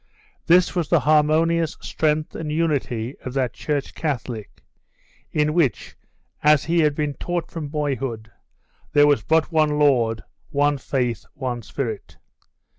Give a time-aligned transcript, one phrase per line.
[0.47, 4.63] This was the harmonious strength and unity of that Church Catholic,
[5.31, 5.95] in which,
[6.41, 8.31] as he had been taught from boyhood,
[8.93, 12.17] there was but one Lord, one Faith, one Spirit.